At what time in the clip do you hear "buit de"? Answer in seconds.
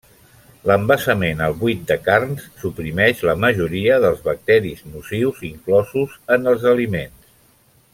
1.59-1.97